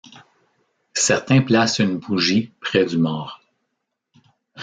Certains 0.95 1.43
placent 1.43 1.77
une 1.77 1.99
bougie 1.99 2.51
près 2.59 2.85
du 2.85 2.97
mort. 2.97 3.39